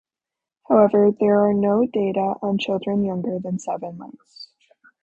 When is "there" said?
1.19-1.39